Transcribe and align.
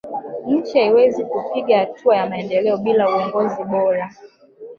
nchi 0.47 0.79
haiwezi 0.79 1.25
kupiga 1.25 1.77
hatua 1.79 2.15
ya 2.17 2.29
maendeleo 2.29 2.77
bila 2.77 3.09
uongozi 3.17 3.63
bora 3.63 4.11